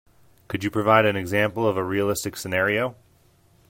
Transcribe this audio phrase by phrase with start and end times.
[0.47, 2.95] Could you provide an example of a realistic scenario?